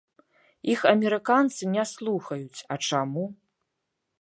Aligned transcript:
Іх 0.75 0.79
амерыканцы 0.93 1.69
не 1.75 1.83
слухаюць, 1.93 2.59
а 2.73 2.79
чаму? 2.89 3.25